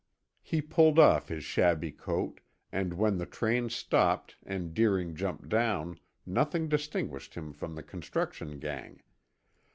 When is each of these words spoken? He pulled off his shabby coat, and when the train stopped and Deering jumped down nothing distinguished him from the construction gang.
He 0.41 0.63
pulled 0.63 0.97
off 0.97 1.27
his 1.27 1.43
shabby 1.43 1.91
coat, 1.91 2.39
and 2.71 2.91
when 2.95 3.19
the 3.19 3.27
train 3.27 3.69
stopped 3.69 4.35
and 4.43 4.73
Deering 4.73 5.15
jumped 5.15 5.47
down 5.47 5.99
nothing 6.25 6.67
distinguished 6.67 7.35
him 7.35 7.53
from 7.53 7.75
the 7.75 7.83
construction 7.83 8.57
gang. 8.57 9.03